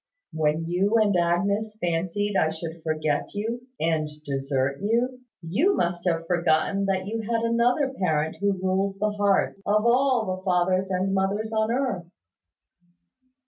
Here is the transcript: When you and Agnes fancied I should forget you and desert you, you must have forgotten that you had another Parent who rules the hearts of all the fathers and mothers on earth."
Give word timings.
When 0.33 0.65
you 0.67 0.95
and 0.97 1.15
Agnes 1.15 1.77
fancied 1.79 2.35
I 2.35 2.49
should 2.49 2.81
forget 2.81 3.35
you 3.35 3.67
and 3.79 4.09
desert 4.25 4.79
you, 4.81 5.19
you 5.43 5.75
must 5.75 6.07
have 6.07 6.25
forgotten 6.25 6.85
that 6.85 7.05
you 7.05 7.21
had 7.21 7.43
another 7.43 7.93
Parent 7.99 8.37
who 8.41 8.53
rules 8.53 8.97
the 8.97 9.11
hearts 9.11 9.61
of 9.63 9.85
all 9.85 10.25
the 10.37 10.41
fathers 10.43 10.87
and 10.89 11.13
mothers 11.13 11.53
on 11.53 11.71
earth." 11.71 12.07